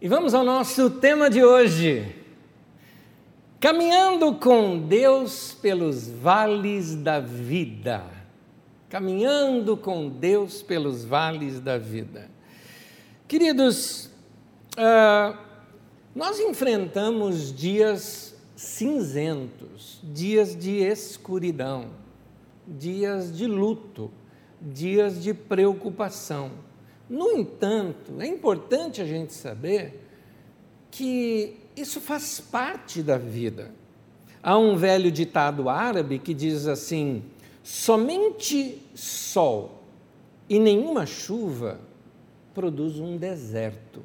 [0.00, 2.14] E vamos ao nosso tema de hoje.
[3.60, 8.04] Caminhando com Deus pelos vales da vida.
[8.90, 12.28] Caminhando com Deus pelos vales da vida.
[13.26, 14.10] Queridos,
[14.76, 15.38] uh,
[16.14, 21.86] nós enfrentamos dias cinzentos, dias de escuridão,
[22.66, 24.10] dias de luto,
[24.60, 26.50] dias de preocupação.
[27.08, 30.00] No entanto, é importante a gente saber
[30.90, 33.70] que isso faz parte da vida.
[34.42, 37.22] Há um velho ditado árabe que diz assim:
[37.62, 39.82] somente sol
[40.48, 41.80] e nenhuma chuva
[42.54, 44.02] produz um deserto.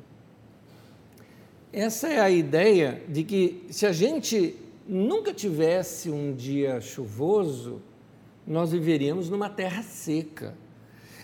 [1.72, 4.56] Essa é a ideia de que se a gente
[4.88, 7.80] nunca tivesse um dia chuvoso,
[8.48, 10.56] nós viveríamos numa terra seca.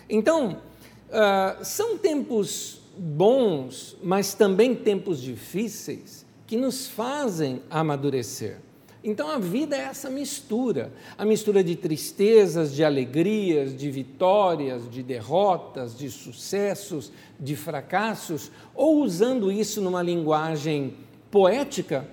[0.08, 0.62] Então,
[1.08, 8.58] uh, são tempos bons, mas também tempos difíceis que nos fazem amadurecer.
[9.02, 15.00] Então a vida é essa mistura, a mistura de tristezas, de alegrias, de vitórias, de
[15.00, 20.94] derrotas, de sucessos, de fracassos, ou usando isso numa linguagem
[21.30, 22.08] poética,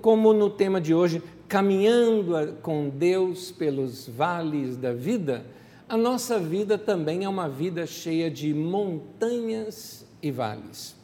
[0.00, 5.44] como no tema de hoje, caminhando com Deus pelos vales da vida,
[5.88, 10.96] a nossa vida também é uma vida cheia de montanhas e vales.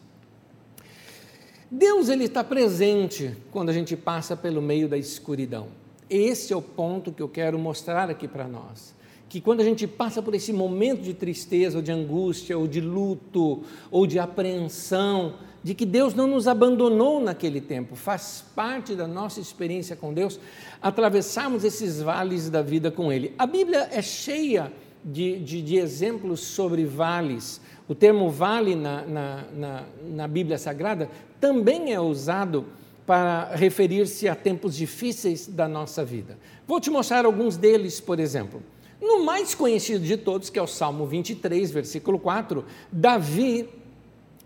[1.71, 5.69] Deus ele está presente quando a gente passa pelo meio da escuridão.
[6.11, 8.95] Esse é o ponto que eu quero mostrar aqui para nós.
[9.29, 12.81] Que quando a gente passa por esse momento de tristeza, ou de angústia, ou de
[12.81, 19.07] luto, ou de apreensão, de que Deus não nos abandonou naquele tempo, faz parte da
[19.07, 20.41] nossa experiência com Deus
[20.81, 23.33] atravessarmos esses vales da vida com Ele.
[23.39, 24.73] A Bíblia é cheia
[25.05, 27.61] de, de, de exemplos sobre vales.
[27.89, 31.09] O termo vale na, na, na, na Bíblia Sagrada
[31.41, 32.67] também é usado
[33.07, 36.39] para referir-se a tempos difíceis da nossa vida.
[36.67, 38.63] Vou te mostrar alguns deles, por exemplo.
[39.01, 43.69] No mais conhecido de todos, que é o Salmo 23, versículo 4, Davi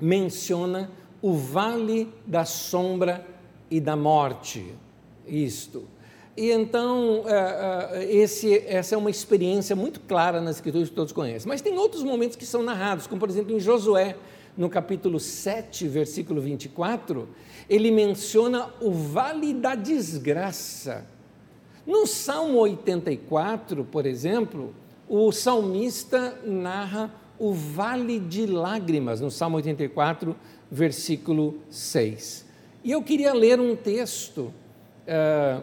[0.00, 0.91] menciona
[1.26, 3.26] o vale da sombra
[3.69, 4.64] e da morte.
[5.26, 5.82] Isto.
[6.37, 11.12] E então, é, é, esse, essa é uma experiência muito clara nas Escrituras que todos
[11.12, 11.48] conhecem.
[11.48, 14.14] Mas tem outros momentos que são narrados, como por exemplo em Josué,
[14.56, 17.28] no capítulo 7, versículo 24,
[17.69, 21.04] ele menciona o vale da desgraça.
[21.84, 24.72] No Salmo 84, por exemplo,
[25.08, 30.37] o salmista narra o vale de lágrimas, no Salmo 84,
[30.71, 32.44] versículo 6.
[32.84, 34.53] E eu queria ler um texto
[35.06, 35.62] uh,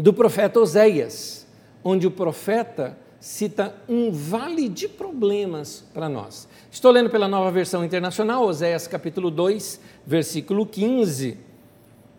[0.00, 1.46] do profeta Oséias,
[1.82, 6.48] onde o profeta cita um vale de problemas para nós.
[6.70, 11.38] Estou lendo pela nova versão internacional, Oséias capítulo 2, versículo 15.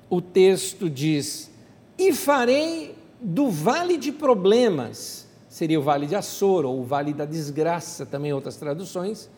[0.10, 1.52] O texto diz:
[1.98, 7.26] E farei do vale de problemas, seria o vale de Açor, ou o vale da
[7.26, 9.30] desgraça, também outras traduções,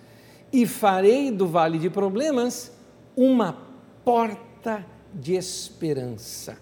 [0.56, 2.72] e farei do vale de problemas
[3.14, 3.58] uma
[4.06, 6.58] porta de esperança.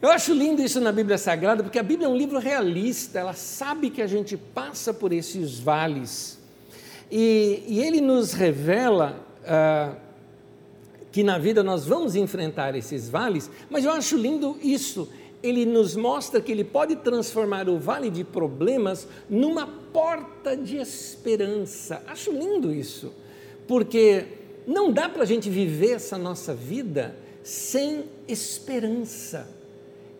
[0.00, 3.32] Eu acho lindo isso na Bíblia Sagrada, porque a Bíblia é um livro realista, ela
[3.32, 6.38] sabe que a gente passa por esses vales.
[7.10, 9.96] E, e ele nos revela ah,
[11.10, 15.08] que na vida nós vamos enfrentar esses vales, mas eu acho lindo isso.
[15.46, 22.02] Ele nos mostra que ele pode transformar o vale de problemas numa porta de esperança.
[22.06, 23.12] Acho lindo isso,
[23.68, 24.24] porque
[24.66, 29.48] não dá para a gente viver essa nossa vida sem esperança.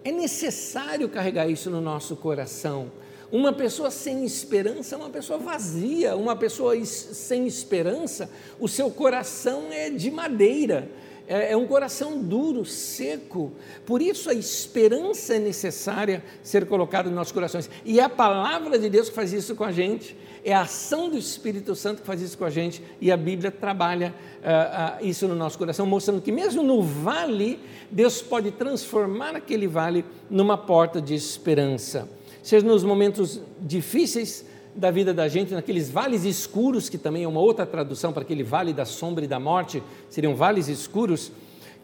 [0.04, 2.92] É necessário carregar isso no nosso coração.
[3.32, 9.64] Uma pessoa sem esperança é uma pessoa vazia, uma pessoa sem esperança, o seu coração
[9.72, 10.88] é de madeira,
[11.26, 13.52] é, é um coração duro, seco.
[13.84, 17.68] Por isso a esperança é necessária ser colocada nos nossos corações.
[17.84, 21.10] E é a palavra de Deus que faz isso com a gente, é a ação
[21.10, 25.06] do Espírito Santo que faz isso com a gente, e a Bíblia trabalha uh, uh,
[25.06, 27.58] isso no nosso coração, mostrando que mesmo no vale,
[27.90, 32.08] Deus pode transformar aquele vale numa porta de esperança.
[32.42, 34.44] Seja nos momentos difíceis
[34.76, 38.42] da vida da gente, naqueles vales escuros, que também é uma outra tradução para aquele
[38.42, 41.32] vale da sombra e da morte, seriam vales escuros,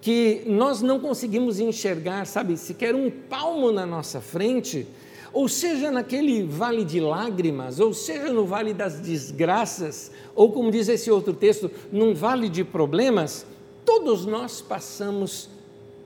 [0.00, 4.86] que nós não conseguimos enxergar, sabe, sequer um palmo na nossa frente,
[5.32, 10.88] ou seja naquele vale de lágrimas, ou seja no vale das desgraças, ou como diz
[10.88, 13.46] esse outro texto, num vale de problemas,
[13.84, 15.48] todos nós passamos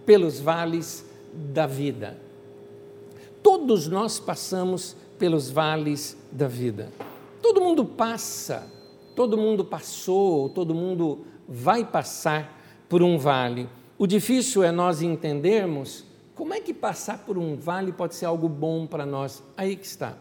[0.04, 2.16] pelos vales da vida.
[3.42, 6.90] Todos nós passamos pelos vales da vida.
[7.42, 8.76] Todo mundo passa
[9.16, 13.66] todo mundo passou, todo mundo vai passar por um vale.
[13.98, 16.04] O difícil é nós entendermos
[16.34, 19.42] como é que passar por um vale pode ser algo bom para nós.
[19.56, 20.18] Aí que está.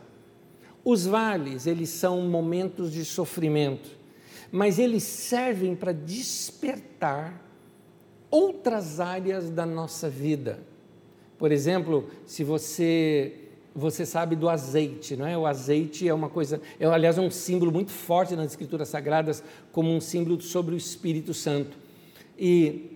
[0.83, 3.89] Os vales, eles são momentos de sofrimento,
[4.50, 7.44] mas eles servem para despertar
[8.31, 10.59] outras áreas da nossa vida.
[11.38, 13.44] Por exemplo, se você
[13.75, 15.38] você sabe do azeite, não é?
[15.38, 19.44] O azeite é uma coisa, é aliás é um símbolo muito forte nas escrituras sagradas
[19.74, 21.77] como um símbolo sobre o Espírito Santo.
[22.39, 22.92] E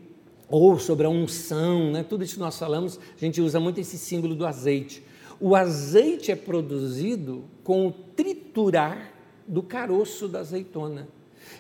[0.48, 2.04] ou sobre a unção, né?
[2.04, 5.04] Tudo isso que nós falamos, a gente usa muito esse símbolo do azeite.
[5.40, 9.14] O azeite é produzido com o triturar
[9.48, 11.08] do caroço da azeitona.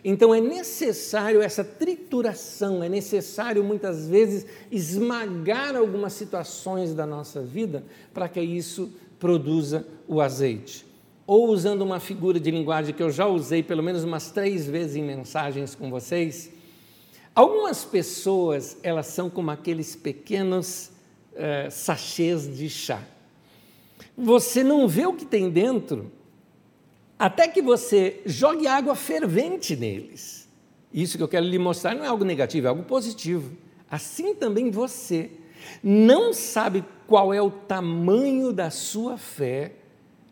[0.04, 7.84] Então é necessário essa trituração, é necessário muitas vezes esmagar algumas situações da nossa vida
[8.14, 10.86] para que isso produza o azeite.
[11.28, 14.96] Ou usando uma figura de linguagem que eu já usei pelo menos umas três vezes
[14.96, 16.52] em mensagens com vocês,
[17.36, 20.90] algumas pessoas elas são como aqueles pequenos
[21.34, 23.04] uh, sachês de chá.
[24.18, 26.12] Você não vê o que tem dentro
[27.18, 30.48] até que você jogue água fervente neles.
[30.92, 33.56] Isso que eu quero lhe mostrar não é algo negativo, é algo positivo.
[33.92, 35.30] Assim também você
[35.84, 39.74] não sabe qual é o tamanho da sua fé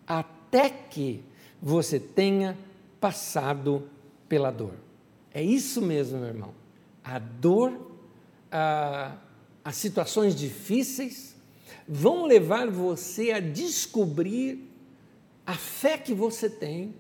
[0.06, 1.24] até que
[1.62, 2.57] você tenha
[3.00, 3.89] passado
[4.29, 4.74] pela dor.
[5.33, 6.53] É isso mesmo, meu irmão.
[7.03, 7.91] A dor,
[8.51, 9.15] a,
[9.63, 11.35] as situações difíceis
[11.88, 14.69] vão levar você a descobrir
[15.45, 16.94] a fé que você tem,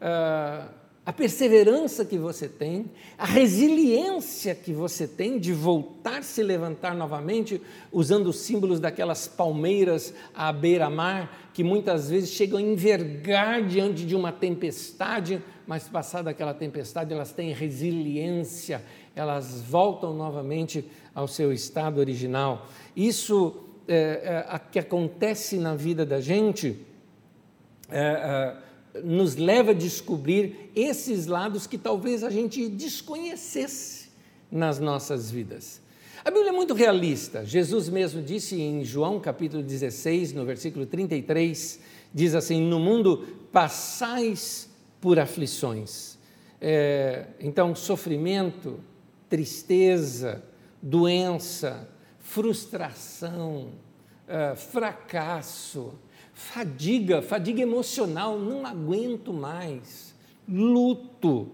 [0.00, 0.68] a
[1.12, 8.26] perseverança que você tem, a resiliência que você tem de voltar se levantar novamente, usando
[8.26, 14.30] os símbolos daquelas palmeiras à beira-mar, que muitas vezes chegam a envergar diante de uma
[14.30, 18.84] tempestade, mas passada aquela tempestade, elas têm resiliência,
[19.16, 20.84] elas voltam novamente
[21.14, 22.66] ao seu estado original.
[22.94, 23.56] Isso
[23.88, 26.84] é, é, que acontece na vida da gente.
[27.90, 28.67] É, é
[29.04, 34.08] nos leva a descobrir esses lados que talvez a gente desconhecesse
[34.50, 35.80] nas nossas vidas.
[36.24, 37.44] A Bíblia é muito realista.
[37.44, 41.80] Jesus mesmo disse em João capítulo 16, no versículo 33,
[42.12, 44.68] diz assim: No mundo passais
[45.00, 46.18] por aflições.
[46.60, 48.80] É, então, sofrimento,
[49.28, 50.42] tristeza,
[50.82, 53.70] doença, frustração,
[54.26, 55.94] é, fracasso,
[56.38, 60.14] Fadiga, fadiga emocional, não aguento mais.
[60.48, 61.48] Luto.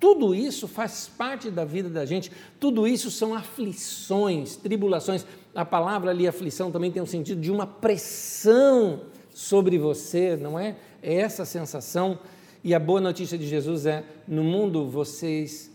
[0.00, 5.26] Tudo isso faz parte da vida da gente, tudo isso são aflições, tribulações.
[5.54, 9.02] A palavra ali, aflição, também tem o um sentido de uma pressão
[9.34, 10.74] sobre você, não é?
[11.02, 12.18] É essa sensação.
[12.64, 15.70] E a boa notícia de Jesus é: no mundo vocês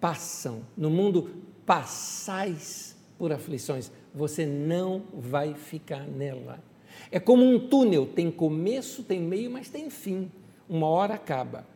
[0.00, 1.30] passam, no mundo
[1.64, 6.58] passais por aflições, você não vai ficar nela.
[7.10, 10.30] É como um túnel, tem começo, tem meio, mas tem fim.
[10.68, 11.66] Uma hora acaba.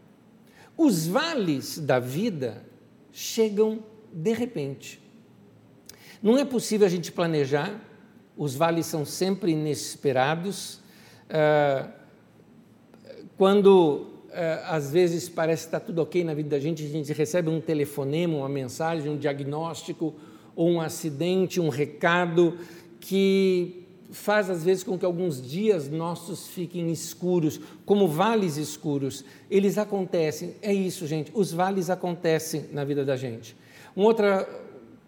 [0.77, 2.65] Os vales da vida
[3.13, 5.01] chegam de repente.
[6.23, 7.81] Não é possível a gente planejar,
[8.37, 10.81] os vales são sempre inesperados.
[11.29, 11.89] Ah,
[13.37, 17.13] quando ah, às vezes parece que está tudo ok na vida da gente, a gente
[17.13, 20.15] recebe um telefonema, uma mensagem, um diagnóstico,
[20.55, 22.59] ou um acidente, um recado
[22.99, 23.80] que
[24.13, 29.25] faz às vezes com que alguns dias nossos fiquem escuros, como vales escuros.
[29.51, 31.31] Eles acontecem, é isso, gente.
[31.35, 33.57] Os vales acontecem na vida da gente.
[33.95, 34.49] Uma outra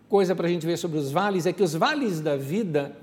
[0.09, 2.97] coisa para a gente ver sobre os vales é que os vales da vida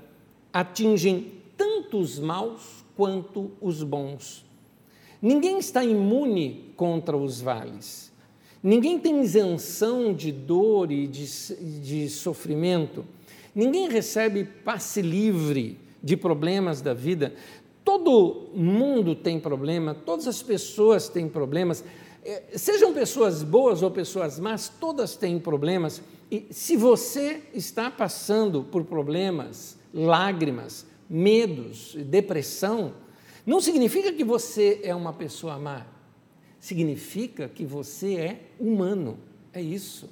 [0.52, 4.44] atingem tanto os maus quanto os bons.
[5.20, 8.10] Ninguém está imune contra os vales.
[8.62, 11.26] Ninguém tem isenção de dor e de,
[11.80, 13.04] de sofrimento.
[13.54, 17.34] Ninguém recebe passe livre de problemas da vida.
[17.84, 21.82] Todo mundo tem problema, todas as pessoas têm problemas,
[22.24, 26.02] é, sejam pessoas boas ou pessoas más, todas têm problemas.
[26.30, 32.92] E se você está passando por problemas, lágrimas, medos, depressão,
[33.44, 35.86] não significa que você é uma pessoa má.
[36.60, 39.18] Significa que você é humano.
[39.52, 40.08] É isso.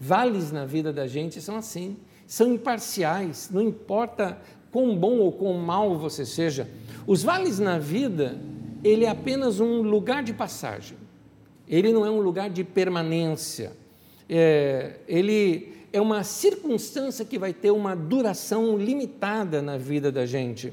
[0.00, 4.40] Vales na vida da gente são assim, são imparciais, não importa
[4.74, 6.68] quão bom ou quão mal você seja,
[7.06, 8.36] os vales na vida,
[8.82, 10.98] ele é apenas um lugar de passagem.
[11.68, 13.70] Ele não é um lugar de permanência.
[14.28, 20.72] É, ele é uma circunstância que vai ter uma duração limitada na vida da gente.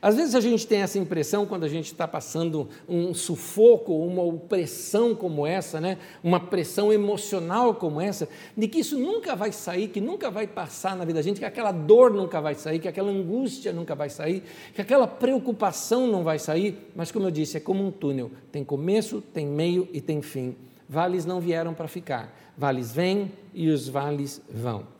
[0.00, 4.22] Às vezes a gente tem essa impressão quando a gente está passando um sufoco, uma
[4.22, 5.98] opressão como essa, né?
[6.22, 10.96] uma pressão emocional como essa, de que isso nunca vai sair, que nunca vai passar
[10.96, 14.08] na vida da gente, que aquela dor nunca vai sair, que aquela angústia nunca vai
[14.08, 14.42] sair,
[14.74, 16.78] que aquela preocupação não vai sair.
[16.94, 20.54] Mas, como eu disse, é como um túnel: tem começo, tem meio e tem fim.
[20.88, 24.97] Vales não vieram para ficar, vales vêm e os vales vão.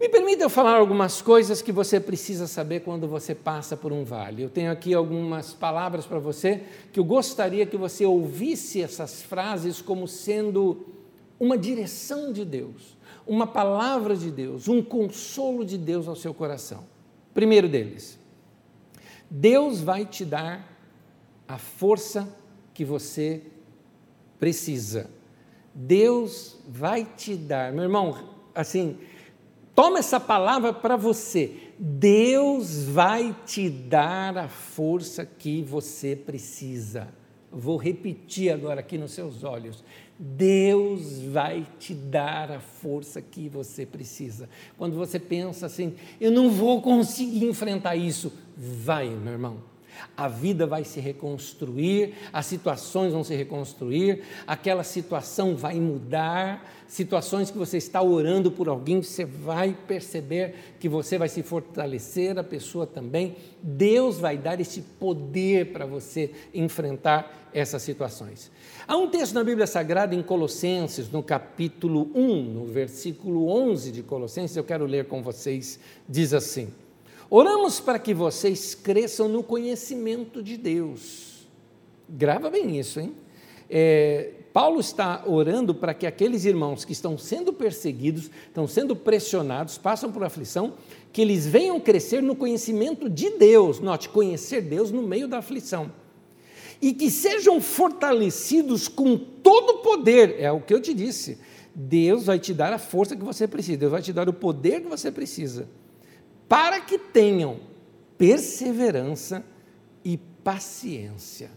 [0.00, 4.04] Me permita eu falar algumas coisas que você precisa saber quando você passa por um
[4.04, 4.42] vale.
[4.42, 9.80] Eu tenho aqui algumas palavras para você que eu gostaria que você ouvisse essas frases
[9.80, 10.86] como sendo
[11.38, 12.96] uma direção de Deus,
[13.26, 16.84] uma palavra de Deus, um consolo de Deus ao seu coração.
[17.32, 18.18] Primeiro deles,
[19.30, 20.76] Deus vai te dar
[21.46, 22.28] a força
[22.72, 23.42] que você
[24.38, 25.10] precisa.
[25.74, 28.16] Deus vai te dar, meu irmão,
[28.54, 28.98] assim,
[29.74, 31.72] Toma essa palavra para você.
[31.78, 37.08] Deus vai te dar a força que você precisa.
[37.50, 39.82] Vou repetir agora aqui nos seus olhos.
[40.18, 44.48] Deus vai te dar a força que você precisa.
[44.78, 49.73] Quando você pensa assim, eu não vou conseguir enfrentar isso, vai, meu irmão
[50.16, 57.50] a vida vai se reconstruir, as situações vão se reconstruir, aquela situação vai mudar, situações
[57.50, 62.44] que você está orando por alguém, você vai perceber que você vai se fortalecer, a
[62.44, 63.36] pessoa também.
[63.62, 68.50] Deus vai dar esse poder para você enfrentar essas situações.
[68.86, 74.02] Há um texto na Bíblia Sagrada em Colossenses, no capítulo 1, no versículo 11 de
[74.02, 76.68] Colossenses, eu quero ler com vocês, diz assim:
[77.36, 81.48] Oramos para que vocês cresçam no conhecimento de Deus.
[82.08, 83.12] Grava bem isso, hein?
[83.68, 89.76] É, Paulo está orando para que aqueles irmãos que estão sendo perseguidos, estão sendo pressionados,
[89.76, 90.74] passam por aflição,
[91.12, 93.80] que eles venham crescer no conhecimento de Deus.
[93.80, 95.90] Note, conhecer Deus no meio da aflição.
[96.80, 101.40] E que sejam fortalecidos com todo o poder, é o que eu te disse.
[101.74, 104.82] Deus vai te dar a força que você precisa, Deus vai te dar o poder
[104.82, 105.68] que você precisa
[106.48, 107.60] para que tenham
[108.18, 109.44] perseverança
[110.04, 111.50] e paciência.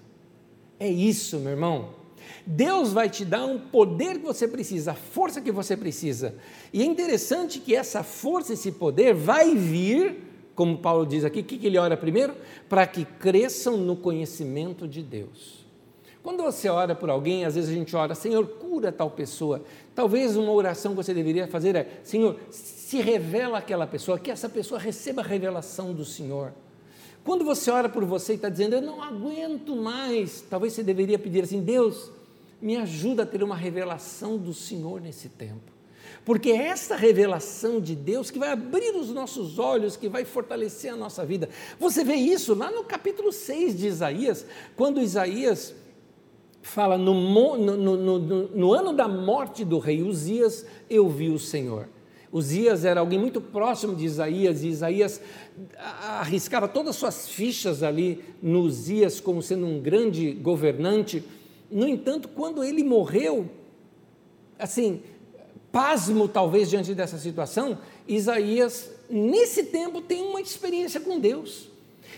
[0.80, 1.96] É isso, meu irmão.
[2.46, 6.36] Deus vai te dar um poder que você precisa, a força que você precisa.
[6.72, 10.24] E é interessante que essa força, esse poder, vai vir,
[10.56, 12.36] como Paulo diz aqui, o que, ele ora primeiro?
[12.70, 15.57] Para que cresçam no conhecimento de Deus.
[16.28, 19.64] Quando você ora por alguém, às vezes a gente ora, Senhor, cura tal pessoa.
[19.96, 24.50] Talvez uma oração que você deveria fazer é, Senhor, se revela aquela pessoa, que essa
[24.50, 26.52] pessoa receba a revelação do Senhor.
[27.24, 31.18] Quando você ora por você e está dizendo, eu não aguento mais, talvez você deveria
[31.18, 32.12] pedir assim, Deus,
[32.62, 35.72] me ajuda a ter uma revelação do Senhor nesse tempo.
[36.26, 40.92] Porque é essa revelação de Deus que vai abrir os nossos olhos, que vai fortalecer
[40.92, 41.48] a nossa vida.
[41.80, 45.74] Você vê isso lá no capítulo 6 de Isaías, quando Isaías
[46.68, 47.14] fala: no,
[47.58, 51.88] no, no, no, ano da morte do rei Uzias, eu vi o Senhor.
[52.32, 55.22] Uzias era alguém muito próximo de Isaías, e Isaías
[56.20, 61.24] arriscava todas as suas fichas ali no Uzias como sendo um grande governante.
[61.72, 63.50] No entanto, quando ele morreu,
[64.60, 65.02] assim,
[65.72, 71.70] pasmo talvez diante dessa situação, Isaías, nesse tempo, tem uma experiência com Deus.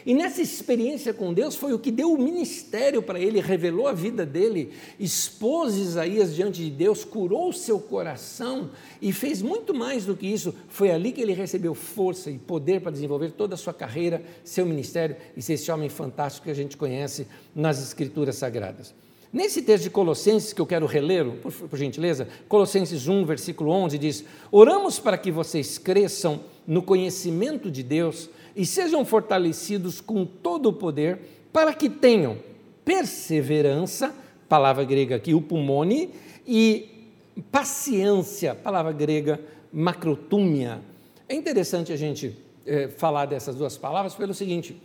[0.05, 3.93] E nessa experiência com Deus foi o que deu o ministério para ele, revelou a
[3.93, 10.05] vida dele, expôs Isaías diante de Deus, curou o seu coração e fez muito mais
[10.05, 10.53] do que isso.
[10.67, 14.65] Foi ali que ele recebeu força e poder para desenvolver toda a sua carreira, seu
[14.65, 18.93] ministério e ser esse homem fantástico que a gente conhece nas Escrituras Sagradas.
[19.31, 23.97] Nesse texto de Colossenses, que eu quero relê-lo, por, por, gentileza, Colossenses 1, versículo 11,
[23.99, 30.69] diz: Oramos para que vocês cresçam no conhecimento de Deus e sejam fortalecidos com todo
[30.69, 31.19] o poder,
[31.51, 32.37] para que tenham
[32.83, 34.13] perseverança,
[34.47, 36.09] palavra grega aqui, upumone,
[36.45, 36.89] e
[37.51, 39.39] paciência, palavra grega,
[39.71, 40.79] macrotúmia.
[41.27, 44.75] É interessante a gente é, falar dessas duas palavras pelo seguinte: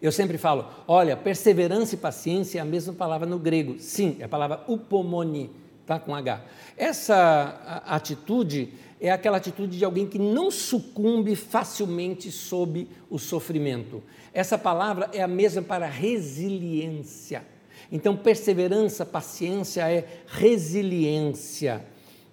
[0.00, 3.76] eu sempre falo, olha, perseverança e paciência é a mesma palavra no grego.
[3.78, 5.50] Sim, é a palavra upomone,
[5.86, 5.98] tá?
[5.98, 6.42] com H.
[6.76, 14.02] Essa atitude é aquela atitude de alguém que não sucumbe facilmente sob o sofrimento.
[14.32, 17.44] Essa palavra é a mesma para resiliência.
[17.90, 21.84] Então, perseverança, paciência é resiliência.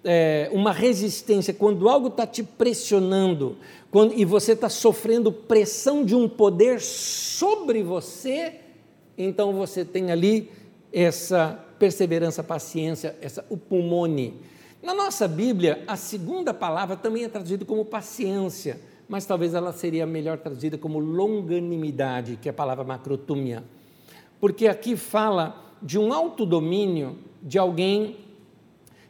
[0.02, 3.56] É uma resistência, quando algo está te pressionando
[3.90, 8.54] quando, e você está sofrendo pressão de um poder sobre você,
[9.16, 10.50] então você tem ali
[10.92, 14.34] essa perseverança, paciência, essa o pulmone
[14.84, 20.06] na nossa Bíblia, a segunda palavra também é traduzida como paciência, mas talvez ela seria
[20.06, 23.64] melhor traduzida como longanimidade, que é a palavra macrotumia.
[24.38, 28.16] Porque aqui fala de um autodomínio de alguém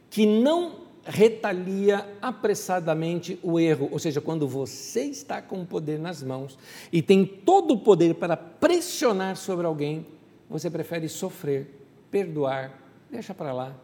[0.09, 6.23] que não retalia apressadamente o erro, ou seja, quando você está com o poder nas
[6.23, 6.57] mãos
[6.91, 10.05] e tem todo o poder para pressionar sobre alguém,
[10.49, 11.67] você prefere sofrer,
[12.09, 13.75] perdoar, deixa para lá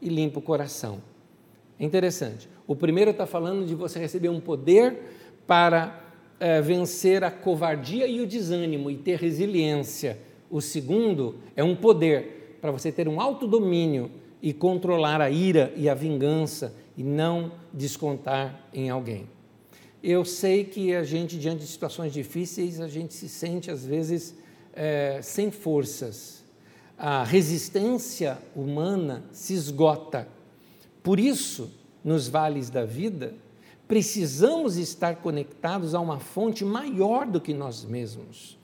[0.00, 1.00] e limpa o coração.
[1.78, 2.48] É interessante.
[2.66, 4.96] O primeiro está falando de você receber um poder
[5.46, 6.04] para
[6.40, 10.18] é, vencer a covardia e o desânimo e ter resiliência.
[10.50, 14.10] O segundo é um poder para você ter um autodomínio
[14.42, 19.26] e controlar a ira e a vingança e não descontar em alguém.
[20.02, 24.34] Eu sei que a gente, diante de situações difíceis, a gente se sente às vezes
[24.72, 26.44] é, sem forças.
[26.96, 30.28] A resistência humana se esgota.
[31.08, 31.70] Por isso,
[32.04, 33.32] nos vales da vida,
[33.88, 38.58] precisamos estar conectados a uma fonte maior do que nós mesmos.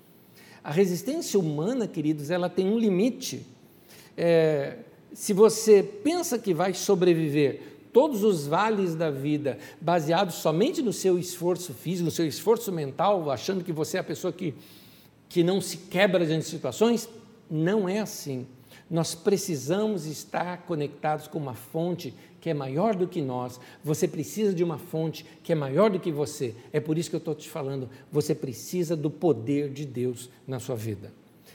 [0.63, 3.47] A resistência humana, queridos, ela tem um limite.
[4.15, 4.77] É,
[5.15, 7.63] se você pensa que vai sobreviver
[7.95, 13.31] todos os vales da vida baseados somente no seu esforço físico, no seu esforço mental,
[13.31, 14.53] achando que você é a pessoa que,
[15.31, 17.09] que não se quebra diante de situações,
[17.51, 18.47] não é assim.
[18.91, 22.13] Nós precisamos estar conectados com uma fonte
[22.45, 23.59] que é maior do que nós.
[23.83, 26.55] Você precisa de uma fonte que é maior do que você.
[26.75, 27.89] É por isso que eu estou te falando.
[28.13, 31.11] Você precisa do poder de Deus na sua vida.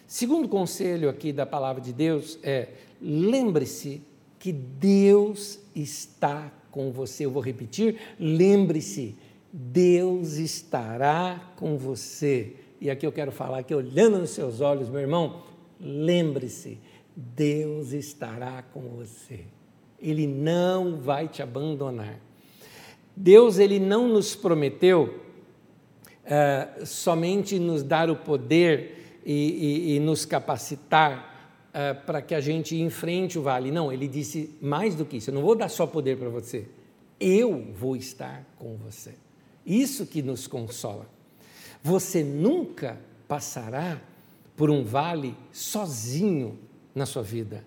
[0.07, 2.69] Segundo conselho aqui da palavra de Deus é:
[2.99, 4.01] lembre-se
[4.39, 7.23] que Deus está com você.
[7.23, 9.15] Eu vou repetir: lembre-se,
[9.53, 12.55] Deus estará com você.
[12.81, 15.43] E aqui eu quero falar que olhando nos seus olhos, meu irmão,
[15.79, 16.79] lembre-se,
[17.15, 19.58] Deus estará com você.
[20.01, 22.19] Ele não vai te abandonar.
[23.15, 25.19] Deus ele não nos prometeu
[26.23, 32.39] uh, somente nos dar o poder e, e, e nos capacitar uh, para que a
[32.39, 33.71] gente enfrente o vale.
[33.71, 36.65] Não, ele disse mais do que isso: eu não vou dar só poder para você,
[37.19, 39.15] eu vou estar com você.
[39.65, 41.05] Isso que nos consola.
[41.83, 44.01] Você nunca passará
[44.55, 46.57] por um vale sozinho
[46.93, 47.65] na sua vida.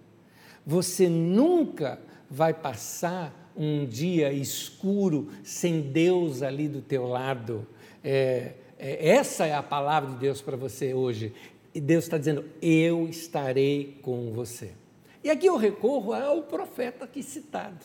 [0.66, 1.98] Você nunca
[2.32, 7.66] vai passar um dia escuro sem Deus ali do teu lado.
[8.02, 11.34] É, é, essa é a palavra de Deus para você hoje.
[11.74, 14.72] E Deus está dizendo: Eu estarei com você.
[15.22, 17.84] E aqui eu recorro ao profeta aqui citado.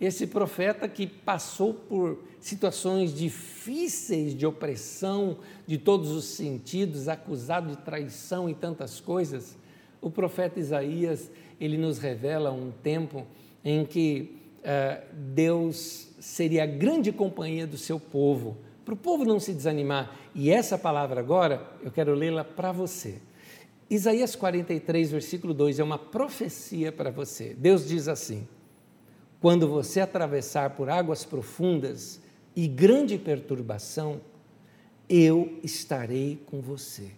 [0.00, 7.78] Esse profeta que passou por situações difíceis de opressão de todos os sentidos, acusado de
[7.78, 9.56] traição e tantas coisas.
[10.00, 13.26] O profeta Isaías, ele nos revela um tempo
[13.64, 19.40] em que uh, Deus seria a grande companhia do seu povo, para o povo não
[19.40, 20.14] se desanimar.
[20.34, 23.20] E essa palavra agora, eu quero lê-la para você.
[23.88, 27.54] Isaías 43, versículo 2 é uma profecia para você.
[27.54, 28.46] Deus diz assim:
[29.40, 32.20] Quando você atravessar por águas profundas
[32.54, 34.20] e grande perturbação,
[35.08, 37.10] eu estarei com você.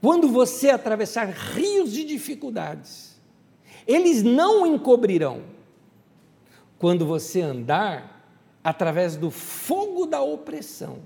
[0.00, 3.13] Quando você atravessar rios de dificuldades,
[3.86, 5.42] eles não o encobrirão.
[6.78, 8.14] Quando você andar
[8.62, 10.98] através do fogo da opressão,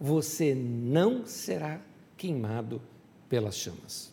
[0.00, 1.80] você não será
[2.16, 2.80] queimado
[3.28, 4.10] pelas chamas.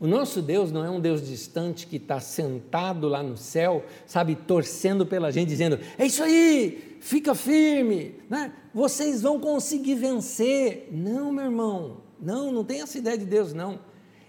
[0.00, 4.36] O nosso Deus não é um Deus distante que está sentado lá no céu, sabe,
[4.36, 8.52] torcendo pela gente, dizendo: é isso aí, fica firme, né?
[8.72, 10.88] vocês vão conseguir vencer.
[10.92, 13.80] Não, meu irmão, não, não tem essa ideia de Deus, não.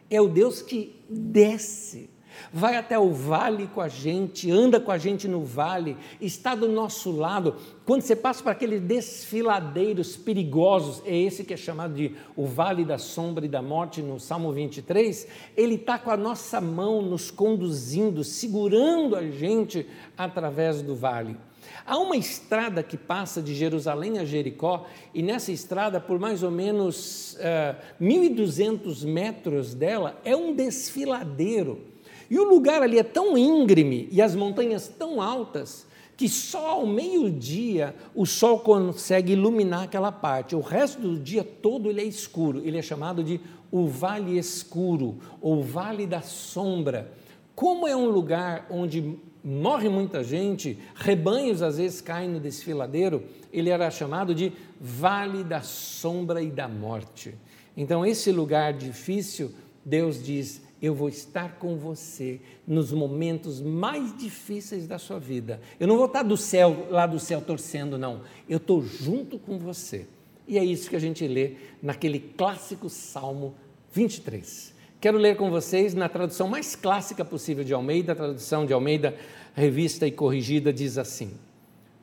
[0.09, 2.09] É o Deus que desce
[2.51, 6.67] vai até o vale com a gente, anda com a gente no vale, está do
[6.67, 7.55] nosso lado.
[7.85, 12.85] Quando você passa para aqueles desfiladeiros perigosos, é esse que é chamado de o vale
[12.85, 17.31] da sombra e da morte no Salmo 23, ele está com a nossa mão nos
[17.31, 21.37] conduzindo, segurando a gente através do vale.
[21.85, 26.51] Há uma estrada que passa de Jerusalém a Jericó, e nessa estrada, por mais ou
[26.51, 31.81] menos uh, eh, 1.200 metros dela, é um desfiladeiro.
[32.29, 36.85] E o lugar ali é tão íngreme e as montanhas tão altas que só ao
[36.85, 40.55] meio-dia o sol consegue iluminar aquela parte.
[40.55, 42.61] O resto do dia todo ele é escuro.
[42.65, 43.39] Ele é chamado de
[43.71, 47.11] o Vale Escuro ou Vale da Sombra.
[47.55, 53.69] Como é um lugar onde morre muita gente, rebanhos às vezes caem no desfiladeiro, ele
[53.69, 57.35] era chamado de Vale da Sombra e da Morte.
[57.77, 59.51] Então, esse lugar difícil,
[59.85, 65.59] Deus diz: eu vou estar com você nos momentos mais difíceis da sua vida.
[65.79, 68.21] Eu não vou estar do céu, lá do céu torcendo, não.
[68.47, 70.07] Eu estou junto com você.
[70.47, 73.53] E é isso que a gente lê naquele clássico Salmo
[73.91, 74.73] 23.
[75.01, 79.15] Quero ler com vocês na tradução mais clássica possível de Almeida, a tradução de Almeida,
[79.53, 81.31] revista e corrigida, diz assim: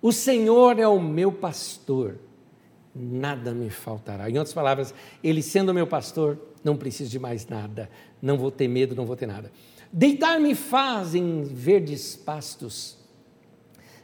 [0.00, 2.16] O Senhor é o meu pastor,
[2.94, 4.30] nada me faltará.
[4.30, 7.88] Em outras palavras, Ele sendo meu pastor, não preciso de mais nada,
[8.20, 9.52] não vou ter medo, não vou ter nada.
[9.92, 12.98] Deitar-me faz em verdes pastos,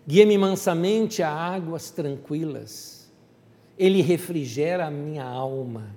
[0.07, 3.11] guia-me mansamente a águas tranquilas,
[3.77, 5.93] ele refrigera a minha alma,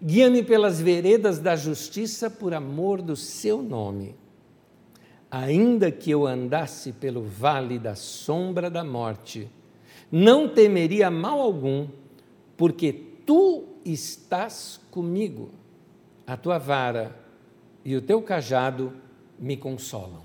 [0.00, 4.14] guia-me pelas veredas da justiça por amor do seu nome.
[5.28, 9.50] Ainda que eu andasse pelo vale da sombra da morte,
[10.12, 11.88] não temeria mal algum,
[12.56, 12.92] porque
[13.26, 15.57] tu estás comigo
[16.28, 17.18] a tua vara
[17.82, 18.92] e o teu cajado
[19.38, 20.22] me consolam.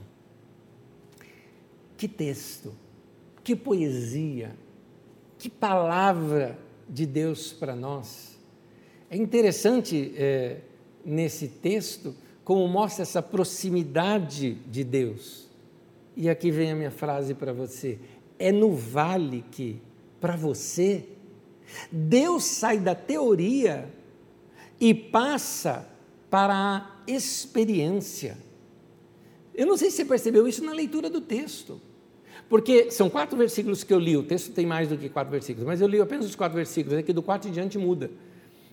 [1.96, 2.74] Que texto,
[3.42, 4.54] que poesia,
[5.40, 8.38] que palavra de Deus para nós.
[9.10, 10.60] É interessante é,
[11.06, 12.14] nesse texto
[12.44, 15.48] como mostra essa proximidade de Deus.
[16.18, 17.98] E aqui vem a minha frase para você:
[18.38, 19.82] é no vale que,
[20.20, 21.06] para você,
[21.90, 23.90] Deus sai da teoria
[24.82, 25.93] e passa
[26.34, 28.40] para a experiência.
[29.54, 31.80] Eu não sei se você percebeu isso na leitura do texto,
[32.50, 35.68] porque são quatro versículos que eu li, o texto tem mais do que quatro versículos,
[35.68, 38.10] mas eu li apenas os quatro versículos, aqui do quatro em diante muda.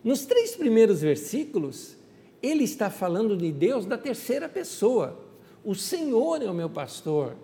[0.02, 1.98] Nos três primeiros versículos,
[2.42, 5.20] ele está falando de Deus da terceira pessoa.
[5.62, 7.36] O Senhor é o meu pastor,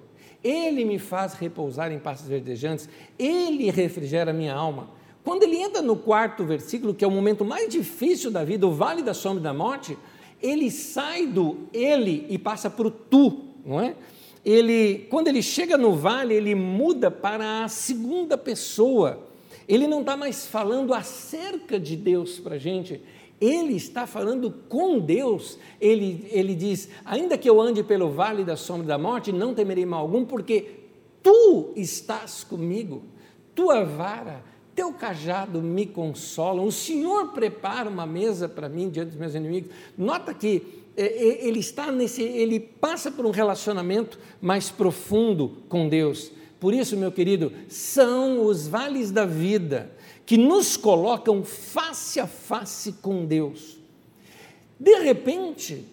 [0.42, 4.95] ele me faz repousar em pastos verdejantes, ele refrigera minha alma.
[5.26, 8.70] Quando ele entra no quarto versículo, que é o momento mais difícil da vida, o
[8.70, 9.98] vale da sombra da morte,
[10.40, 13.96] ele sai do ele e passa para o tu, não é?
[14.44, 19.18] Ele, quando ele chega no vale, ele muda para a segunda pessoa.
[19.66, 23.02] Ele não está mais falando acerca de Deus para a gente,
[23.40, 25.58] ele está falando com Deus.
[25.80, 29.84] Ele, ele diz: Ainda que eu ande pelo vale da sombra da morte, não temerei
[29.84, 30.84] mal algum, porque
[31.20, 33.02] tu estás comigo,
[33.56, 39.18] tua vara teu cajado me consola, o Senhor prepara uma mesa para mim diante dos
[39.18, 39.70] meus inimigos.
[39.96, 45.88] Nota que é, é, ele está nesse, ele passa por um relacionamento mais profundo com
[45.88, 46.30] Deus.
[46.60, 49.90] Por isso, meu querido, são os vales da vida
[50.26, 53.78] que nos colocam face a face com Deus.
[54.78, 55.86] De repente,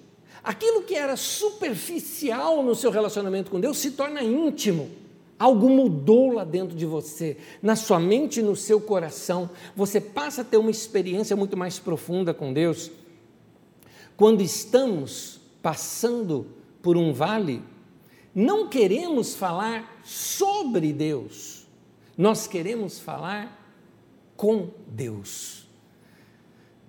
[0.44, 5.03] aquilo que era superficial no seu relacionamento com Deus se torna íntimo.
[5.44, 9.50] Algo mudou lá dentro de você, na sua mente e no seu coração.
[9.76, 12.90] Você passa a ter uma experiência muito mais profunda com Deus.
[14.16, 16.48] Quando estamos passando
[16.82, 17.62] por um vale,
[18.34, 21.68] não queremos falar sobre Deus,
[22.18, 23.78] nós queremos falar
[24.38, 25.68] com Deus.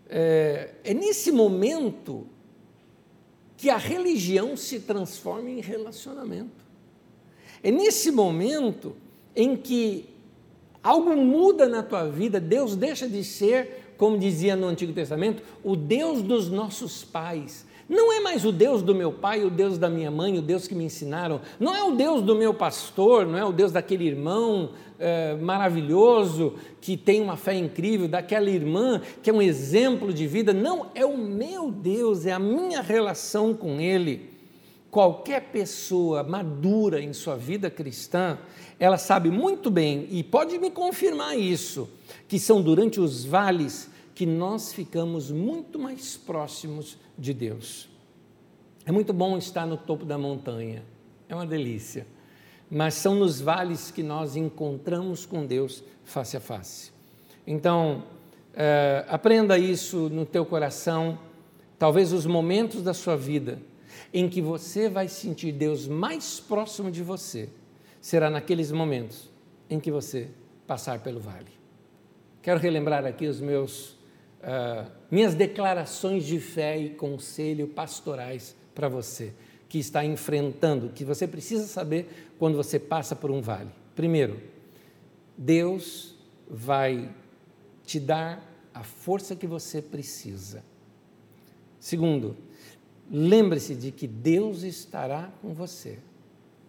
[0.09, 2.25] É, é nesse momento
[3.57, 6.64] que a religião se transforma em relacionamento.
[7.65, 8.95] É nesse momento
[9.35, 10.05] em que
[10.83, 15.75] algo muda na tua vida, Deus deixa de ser, como dizia no Antigo Testamento, o
[15.75, 17.65] Deus dos nossos pais.
[17.89, 20.69] Não é mais o Deus do meu pai, o Deus da minha mãe, o Deus
[20.69, 21.41] que me ensinaram.
[21.59, 26.57] Não é o Deus do meu pastor, não é o Deus daquele irmão é, maravilhoso
[26.83, 30.53] que tem uma fé incrível, daquela irmã que é um exemplo de vida.
[30.53, 34.34] Não, é o meu Deus, é a minha relação com Ele
[34.95, 38.39] qualquer pessoa madura em sua vida cristã,
[38.79, 41.91] ela sabe muito bem, e pode me confirmar isso,
[42.29, 47.89] que são durante os vales que nós ficamos muito mais próximos de Deus.
[48.87, 50.85] É muito bom estar no topo da montanha,
[51.29, 52.07] é uma delícia,
[52.71, 56.93] mas são nos vales que nós encontramos com Deus face a face.
[57.45, 58.05] Então,
[58.55, 61.19] é, aprenda isso no teu coração,
[61.81, 63.59] talvez os momentos da sua vida
[64.15, 67.49] em que você vai sentir Deus mais próximo de você
[68.01, 69.29] será naqueles momentos
[69.69, 70.29] em que você
[70.69, 71.51] passar pelo vale.
[72.41, 73.89] Quero relembrar aqui os meus
[74.41, 79.33] uh, minhas declarações de fé e conselho pastorais para você
[79.69, 83.71] que está enfrentando, que você precisa saber quando você passa por um vale.
[83.97, 84.41] Primeiro,
[85.37, 86.15] Deus
[86.49, 87.13] vai
[87.85, 90.63] te dar a força que você precisa.
[91.81, 92.37] Segundo,
[93.17, 96.01] Lembre-se de que Deus estará com você.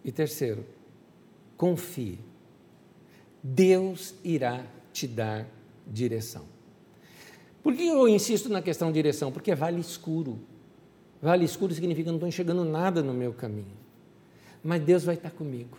[0.04, 0.64] E terceiro,
[1.56, 2.20] confie.
[3.42, 5.44] Deus irá te dar
[5.84, 6.44] direção.
[7.64, 9.32] Por que eu insisto na questão de direção?
[9.32, 10.38] Porque é vale escuro.
[11.20, 13.76] Vale escuro significa que não estou enxergando nada no meu caminho.
[14.62, 15.76] Mas Deus vai estar comigo.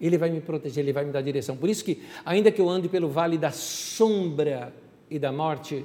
[0.00, 1.56] Ele vai me proteger, Ele vai me dar direção.
[1.56, 4.72] Por isso que, ainda que eu ande pelo vale da sombra
[5.10, 5.84] e da morte,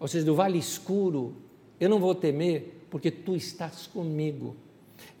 [0.00, 1.36] ou seja, do vale escuro,
[1.78, 4.56] eu não vou temer, porque Tu estás comigo.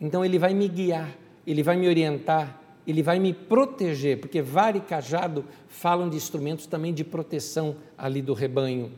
[0.00, 4.78] Então Ele vai me guiar, Ele vai me orientar, Ele vai me proteger, porque vale
[4.78, 8.92] e cajado falam de instrumentos também de proteção ali do rebanho.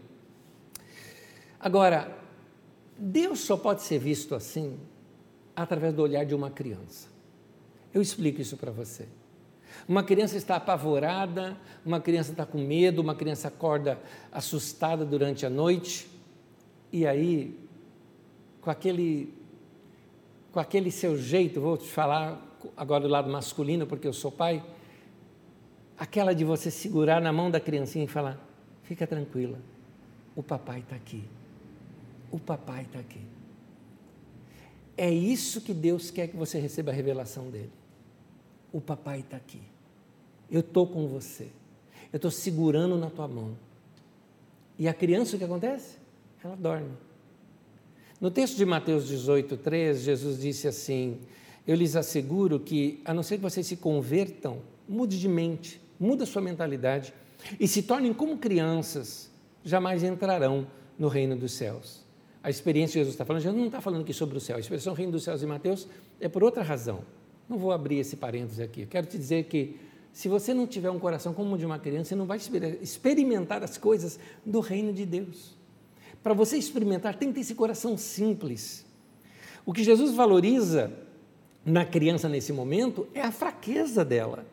[1.58, 2.16] Agora,
[2.96, 4.78] Deus só pode ser visto assim
[5.54, 7.08] através do olhar de uma criança.
[7.92, 9.06] Eu explico isso para você.
[9.88, 13.98] Uma criança está apavorada, uma criança está com medo, uma criança acorda
[14.30, 16.08] assustada durante a noite,
[16.92, 17.56] e aí,
[18.60, 19.32] com aquele,
[20.52, 24.64] com aquele seu jeito, vou te falar agora do lado masculino, porque eu sou pai,
[25.98, 28.38] aquela de você segurar na mão da criancinha e falar:
[28.82, 29.58] fica tranquila,
[30.36, 31.24] o papai está aqui.
[32.30, 33.20] O papai está aqui.
[34.96, 37.72] É isso que Deus quer que você receba a revelação dele.
[38.72, 39.62] O papai está aqui.
[40.50, 41.50] Eu estou com você.
[42.12, 43.56] Eu estou segurando na tua mão.
[44.78, 45.96] E a criança, o que acontece?
[46.42, 46.90] Ela dorme.
[48.20, 51.18] No texto de Mateus 18, 3, Jesus disse assim:
[51.66, 56.26] Eu lhes asseguro que, a não ser que vocês se convertam, mude de mente, muda
[56.26, 57.14] sua mentalidade
[57.58, 59.30] e se tornem como crianças,
[59.64, 60.66] jamais entrarão
[60.98, 62.04] no reino dos céus.
[62.42, 64.56] A experiência que Jesus está falando, Jesus não está falando aqui sobre o céu.
[64.56, 65.88] A expressão reino dos céus em Mateus
[66.20, 67.00] é por outra razão.
[67.48, 68.84] Não vou abrir esse parênteses aqui.
[68.84, 69.76] quero te dizer que
[70.12, 72.38] se você não tiver um coração como o de uma criança, você não vai
[72.82, 75.59] experimentar as coisas do reino de Deus.
[76.22, 78.84] Para você experimentar, tem que ter esse coração simples.
[79.64, 80.92] O que Jesus valoriza
[81.64, 84.46] na criança nesse momento é a fraqueza dela.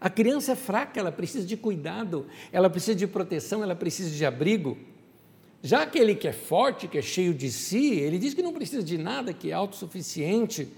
[0.00, 4.24] A criança é fraca, ela precisa de cuidado, ela precisa de proteção, ela precisa de
[4.24, 4.76] abrigo.
[5.62, 8.82] Já aquele que é forte, que é cheio de si, ele diz que não precisa
[8.82, 10.68] de nada, que é autossuficiente.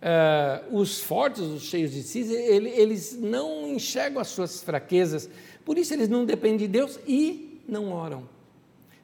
[0.00, 5.28] Uh, os fortes, os cheios de si, ele, eles não enxergam as suas fraquezas,
[5.64, 8.26] por isso eles não dependem de Deus e não oram.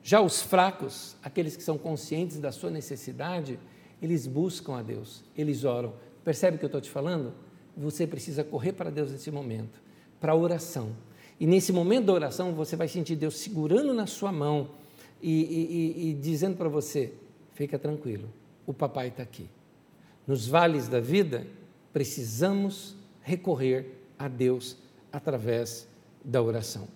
[0.09, 3.59] Já os fracos, aqueles que são conscientes da sua necessidade,
[4.01, 5.93] eles buscam a Deus, eles oram.
[6.25, 7.35] Percebe o que eu estou te falando?
[7.77, 9.83] Você precisa correr para Deus nesse momento,
[10.19, 10.97] para a oração.
[11.39, 14.71] E nesse momento da oração, você vai sentir Deus segurando na sua mão
[15.21, 17.13] e, e, e dizendo para você:
[17.53, 18.33] fica tranquilo,
[18.67, 19.47] o papai está aqui.
[20.27, 21.47] Nos vales da vida,
[21.93, 24.79] precisamos recorrer a Deus
[25.13, 25.87] através
[26.25, 26.89] da oração.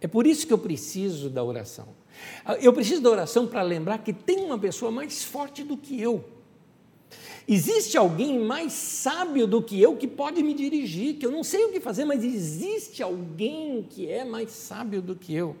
[0.00, 1.88] É por isso que eu preciso da oração.
[2.60, 6.24] Eu preciso da oração para lembrar que tem uma pessoa mais forte do que eu.
[7.46, 11.64] Existe alguém mais sábio do que eu que pode me dirigir, que eu não sei
[11.64, 15.56] o que fazer, mas existe alguém que é mais sábio do que eu.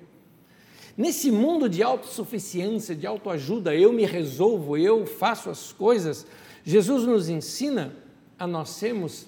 [0.96, 6.26] Nesse mundo de autossuficiência, de autoajuda, eu me resolvo, eu faço as coisas,
[6.62, 7.96] Jesus nos ensina
[8.38, 9.26] a nós sermos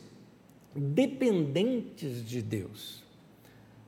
[0.74, 3.02] dependentes de Deus.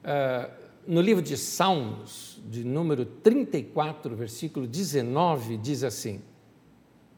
[0.02, 6.20] Uh, no livro de Salmos, de número 34, versículo 19, diz assim: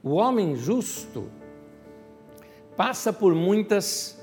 [0.03, 1.31] O homem justo
[2.77, 4.21] passa por muitas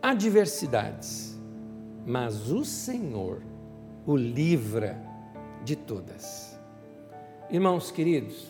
[0.00, 1.38] adversidades,
[2.06, 3.42] mas o Senhor
[4.06, 5.00] o livra
[5.64, 6.58] de todas.
[7.50, 8.46] Irmãos queridos,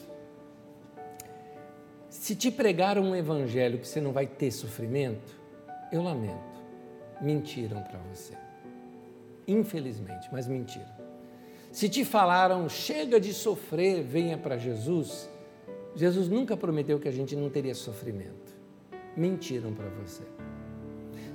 [2.09, 5.41] se te pregaram um evangelho que você não vai ter sofrimento,
[5.93, 6.55] eu lamento.
[7.21, 8.44] Mentiram para você.
[9.47, 11.05] Infelizmente, mas mentiram.
[11.71, 15.29] Se te falaram, chega de sofrer, venha para Jesus,
[15.97, 18.55] Jesus nunca prometeu que a gente não teria sofrimento.
[19.17, 20.23] Mentiram para você.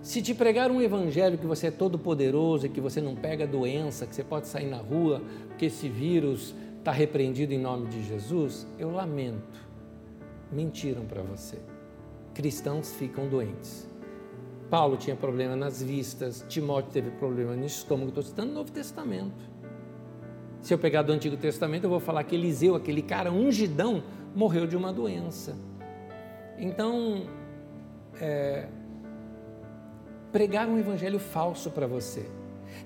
[0.01, 3.45] Se te pregar um evangelho que você é todo poderoso e que você não pega
[3.45, 8.01] doença, que você pode sair na rua, porque esse vírus está repreendido em nome de
[8.05, 9.59] Jesus, eu lamento.
[10.51, 11.57] Mentiram para você.
[12.33, 13.88] Cristãos ficam doentes.
[14.69, 19.49] Paulo tinha problema nas vistas, Timóteo teve problema no estômago, estou citando o Novo Testamento.
[20.61, 24.03] Se eu pegar do Antigo Testamento, eu vou falar que Eliseu, aquele cara ungidão,
[24.35, 25.55] morreu de uma doença.
[26.57, 27.23] Então,
[28.19, 28.67] é,
[30.31, 32.29] pregar um evangelho falso para você,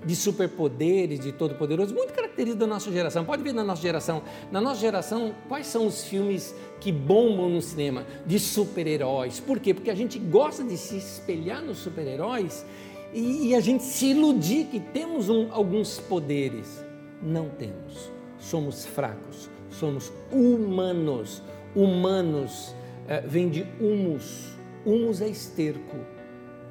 [0.04, 3.24] de superpoderes, de todo-poderoso, muito característico da nossa geração.
[3.24, 4.22] Pode ver na nossa geração.
[4.50, 8.04] Na nossa geração, quais são os filmes que bombam no cinema?
[8.26, 9.40] De super-heróis.
[9.40, 9.72] Por quê?
[9.72, 12.64] Porque a gente gosta de se espelhar nos super-heróis
[13.12, 16.84] e, e, a gente se iludir que temos um, alguns poderes.
[17.22, 18.10] Não temos.
[18.38, 21.42] Somos fracos, somos humanos.
[21.74, 22.74] Humanos
[23.08, 24.52] é, vem de humus.
[24.84, 26.14] Humus é esterco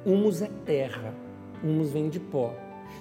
[0.06, 1.14] Humus é terra,
[1.62, 2.54] humus vem de pó.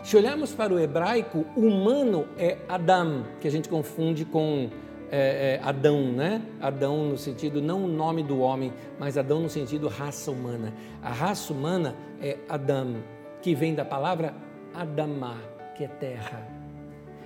[0.04, 4.70] Se olharmos para o hebraico, humano é Adam, que a gente confunde com
[5.12, 6.42] é, é, Adão, né?
[6.60, 10.74] Adão no sentido não o nome do homem, mas Adão no sentido raça humana.
[11.04, 12.96] A raça humana é Adam,
[13.42, 14.34] que vem da palavra
[14.74, 15.38] Adamá,
[15.78, 16.48] que é terra.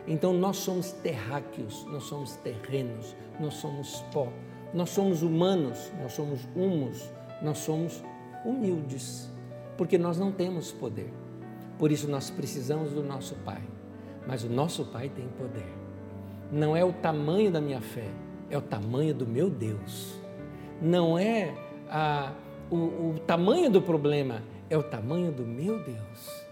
[0.05, 4.27] Então nós somos terráqueos, nós somos terrenos, nós somos pó,
[4.73, 7.09] nós somos humanos, nós somos humus,
[7.41, 8.03] nós somos
[8.45, 9.31] humildes,
[9.77, 11.11] porque nós não temos poder.
[11.77, 13.61] Por isso nós precisamos do nosso Pai.
[14.27, 15.67] Mas o nosso Pai tem poder.
[16.51, 18.09] Não é o tamanho da minha fé,
[18.49, 20.15] é o tamanho do meu Deus.
[20.81, 21.53] Não é
[21.89, 22.31] a,
[22.69, 26.45] o, o tamanho do problema, é o tamanho do meu Deus.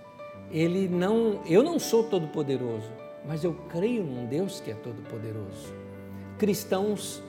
[0.51, 2.89] Ele não, eu não sou todo poderoso,
[3.25, 5.73] mas eu creio num Deus que é todo poderoso.
[6.37, 7.21] Cristãos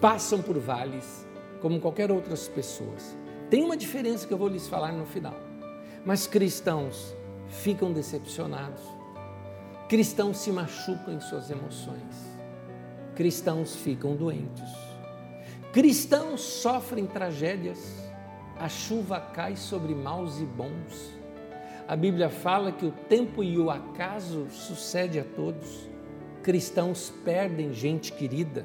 [0.00, 1.26] passam por vales
[1.60, 3.16] como qualquer outras pessoas.
[3.48, 5.49] Tem uma diferença que eu vou lhes falar no final.
[6.04, 7.14] Mas cristãos
[7.48, 8.82] ficam decepcionados.
[9.88, 12.38] Cristãos se machucam em suas emoções.
[13.14, 14.70] Cristãos ficam doentes.
[15.72, 18.08] Cristãos sofrem tragédias.
[18.58, 21.12] A chuva cai sobre maus e bons.
[21.86, 25.88] A Bíblia fala que o tempo e o acaso sucede a todos.
[26.42, 28.64] Cristãos perdem gente querida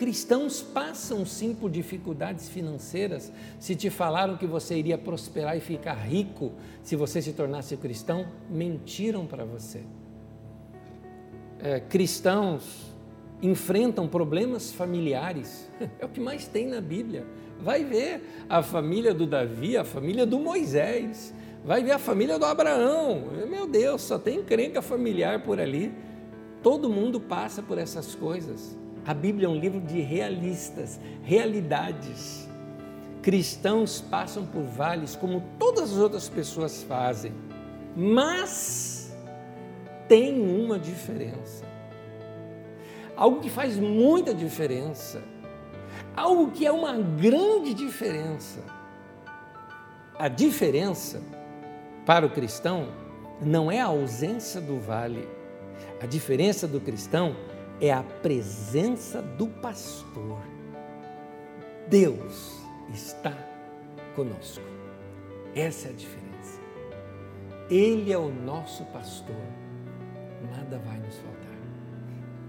[0.00, 3.30] Cristãos passam sim por dificuldades financeiras.
[3.58, 8.26] Se te falaram que você iria prosperar e ficar rico se você se tornasse cristão,
[8.48, 9.82] mentiram para você.
[11.58, 12.90] É, cristãos
[13.42, 17.26] enfrentam problemas familiares, é o que mais tem na Bíblia.
[17.60, 22.46] Vai ver a família do Davi, a família do Moisés, vai ver a família do
[22.46, 23.24] Abraão.
[23.46, 25.92] Meu Deus, só tem encrenca familiar por ali.
[26.62, 28.80] Todo mundo passa por essas coisas.
[29.06, 32.48] A Bíblia é um livro de realistas, realidades.
[33.22, 37.32] Cristãos passam por vales como todas as outras pessoas fazem,
[37.96, 39.14] mas
[40.08, 41.64] tem uma diferença.
[43.16, 45.22] Algo que faz muita diferença,
[46.16, 48.60] algo que é uma grande diferença.
[50.18, 51.22] A diferença
[52.04, 52.88] para o cristão
[53.40, 55.28] não é a ausência do vale,
[56.02, 57.36] a diferença do cristão
[57.80, 60.38] é a presença do pastor.
[61.88, 62.60] Deus
[62.92, 63.36] está
[64.14, 64.62] conosco.
[65.54, 66.60] Essa é a diferença.
[67.70, 69.36] Ele é o nosso pastor,
[70.50, 71.40] nada vai nos faltar.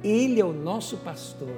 [0.04, 1.56] Ele é o nosso pastor,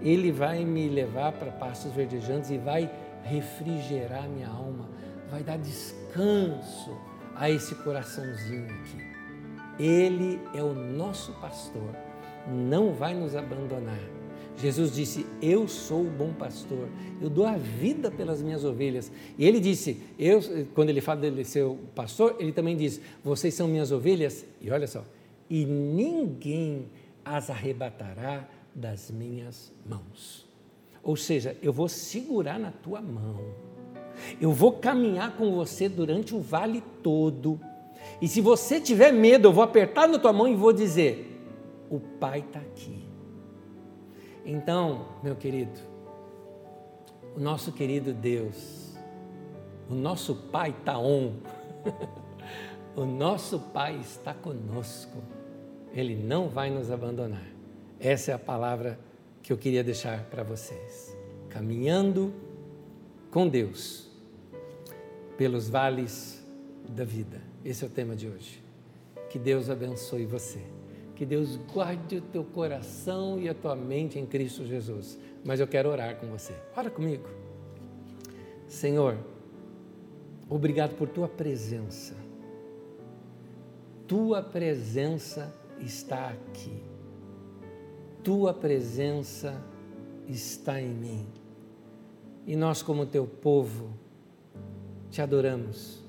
[0.00, 2.90] ele vai me levar para pastos verdejantes e vai
[3.24, 4.88] refrigerar minha alma,
[5.30, 6.96] vai dar descanso
[7.34, 9.12] a esse coraçãozinho aqui.
[9.82, 11.90] Ele é o nosso pastor
[12.48, 14.00] não vai nos abandonar.
[14.56, 16.88] Jesus disse: Eu sou o bom pastor,
[17.20, 19.10] eu dou a vida pelas minhas ovelhas.
[19.38, 20.40] E ele disse: eu,
[20.74, 24.70] quando ele fala dele ser o pastor, ele também diz: Vocês são minhas ovelhas, e
[24.70, 25.04] olha só,
[25.48, 26.86] e ninguém
[27.24, 30.46] as arrebatará das minhas mãos.
[31.02, 33.40] Ou seja, eu vou segurar na tua mão,
[34.40, 37.58] eu vou caminhar com você durante o vale todo.
[38.20, 41.31] E se você tiver medo, eu vou apertar na tua mão e vou dizer:
[41.92, 43.06] o Pai está aqui.
[44.46, 45.78] Então, meu querido,
[47.36, 48.96] o nosso querido Deus,
[49.90, 51.34] o nosso Pai está on,
[52.96, 55.18] o nosso Pai está conosco,
[55.92, 57.46] Ele não vai nos abandonar.
[58.00, 58.98] Essa é a palavra
[59.42, 61.14] que eu queria deixar para vocês.
[61.50, 62.32] Caminhando
[63.30, 64.10] com Deus
[65.36, 66.42] pelos vales
[66.88, 67.42] da vida.
[67.62, 68.62] Esse é o tema de hoje.
[69.28, 70.71] Que Deus abençoe você.
[71.22, 75.16] Que Deus guarde o teu coração e a tua mente em Cristo Jesus.
[75.44, 76.52] Mas eu quero orar com você.
[76.76, 77.28] Ora comigo.
[78.66, 79.16] Senhor,
[80.50, 82.16] obrigado por tua presença.
[84.08, 86.82] Tua presença está aqui.
[88.24, 89.64] Tua presença
[90.26, 91.26] está em mim.
[92.44, 93.90] E nós, como teu povo,
[95.08, 96.02] te adoramos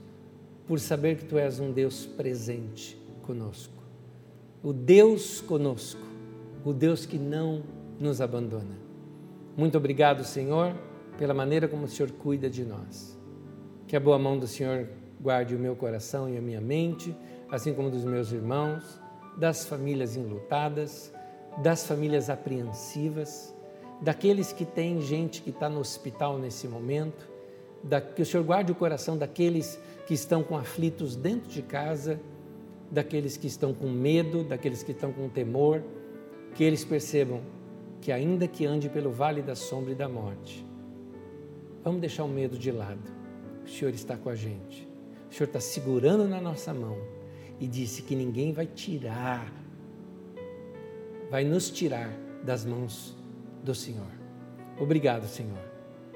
[0.66, 3.83] por saber que tu és um Deus presente conosco
[4.64, 6.00] o Deus conosco,
[6.64, 7.64] o Deus que não
[8.00, 8.80] nos abandona.
[9.58, 10.74] Muito obrigado, Senhor,
[11.18, 13.20] pela maneira como o Senhor cuida de nós.
[13.86, 14.88] Que a boa mão do Senhor
[15.20, 17.14] guarde o meu coração e a minha mente,
[17.52, 19.02] assim como dos meus irmãos,
[19.38, 21.14] das famílias enlutadas,
[21.62, 23.54] das famílias apreensivas,
[24.02, 27.28] daqueles que têm gente que está no hospital nesse momento,
[27.84, 29.78] da, que o Senhor guarde o coração daqueles
[30.08, 32.18] que estão com aflitos dentro de casa
[32.92, 35.84] daqueles que estão com medo, daqueles que estão com temor,
[36.56, 37.42] que eles percebam
[38.02, 40.66] que, ainda que ande pelo vale da sombra e da morte,
[41.84, 43.12] vamos deixar o medo de lado.
[43.66, 44.88] O Senhor está com a gente.
[45.30, 46.98] O Senhor está segurando na nossa mão
[47.60, 49.52] e disse que ninguém vai tirar,
[51.32, 52.14] vai nos tirar
[52.44, 53.16] das mãos
[53.64, 54.12] do Senhor.
[54.80, 55.64] Obrigado, Senhor,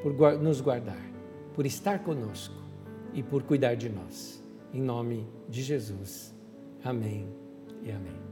[0.04, 1.02] por nos guardar,
[1.56, 2.56] por estar conosco
[3.14, 4.44] e por cuidar de nós.
[4.74, 6.37] Em nome de Jesus.
[6.88, 7.28] Amém
[7.84, 8.27] e amém.